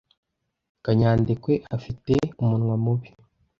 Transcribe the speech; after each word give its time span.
kanyandekwe 0.83 1.53
afite 1.75 2.13
umunwa 2.41 2.75
mubi. 2.83 3.09